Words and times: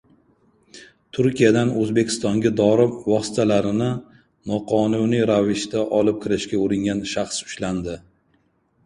Turkiyadan 1.17 1.73
O‘zbekistonga 1.81 2.51
dori 2.61 2.87
vositalarini 3.11 3.89
noqonuniy 4.53 5.27
ravishda 5.33 5.85
olib 5.99 6.19
kirishga 6.25 6.63
uringan 6.63 7.05
shaxs 7.13 7.45
ushlandi 7.51 7.95